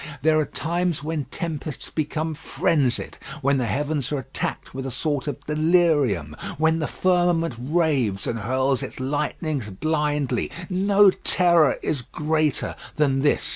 There 0.23 0.39
are 0.39 0.45
times 0.47 1.03
when 1.03 1.25
tempests 1.25 1.91
become 1.91 2.33
frenzied, 2.33 3.19
when 3.43 3.59
the 3.59 3.67
heavens 3.67 4.11
are 4.11 4.17
attacked 4.17 4.73
with 4.73 4.87
a 4.87 4.89
sort 4.89 5.27
of 5.27 5.39
delirium; 5.45 6.35
when 6.57 6.79
the 6.79 6.87
firmament 6.87 7.53
raves 7.59 8.25
and 8.25 8.39
hurls 8.39 8.81
its 8.81 8.99
lightnings 8.99 9.69
blindly. 9.69 10.49
No 10.71 11.11
terror 11.11 11.77
is 11.83 12.01
greater 12.01 12.75
than 12.95 13.19
this. 13.19 13.47